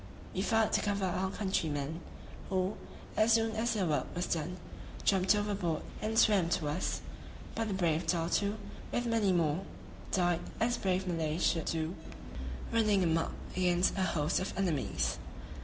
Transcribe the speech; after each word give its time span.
We 0.33 0.41
fired 0.41 0.73
to 0.73 0.81
cover 0.81 1.05
our 1.05 1.29
countrymen, 1.29 1.99
who, 2.49 2.73
as 3.15 3.33
soon 3.33 3.51
as 3.55 3.75
their 3.75 3.85
work 3.85 4.07
was 4.15 4.25
done, 4.25 4.57
jumped 5.03 5.35
overboard 5.35 5.83
and 6.01 6.17
swam 6.17 6.49
to 6.57 6.69
us; 6.69 7.01
but 7.53 7.67
the 7.67 7.75
brave 7.75 8.07
Datoo, 8.07 8.57
with 8.91 9.05
many 9.05 9.31
more 9.31 9.63
died 10.11 10.41
as 10.59 10.77
brave 10.77 11.05
Malays 11.05 11.45
should 11.45 11.65
do, 11.65 11.93
running 12.71 13.03
a 13.03 13.05
muck 13.05 13.33
against 13.55 13.95
a 13.95 14.01
host 14.01 14.39
of 14.39 14.57
enemies. 14.57 15.19